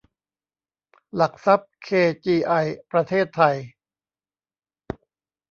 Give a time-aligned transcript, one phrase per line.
[1.15, 1.89] หลักทรัพย์ เค
[2.25, 2.53] จีไอ
[2.91, 3.55] ประเทศไทย